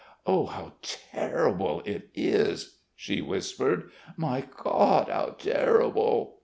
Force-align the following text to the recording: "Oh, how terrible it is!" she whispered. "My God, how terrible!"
"Oh, 0.25 0.47
how 0.47 0.73
terrible 0.81 1.83
it 1.85 2.09
is!" 2.15 2.79
she 2.95 3.21
whispered. 3.21 3.91
"My 4.17 4.41
God, 4.63 5.09
how 5.09 5.35
terrible!" 5.37 6.39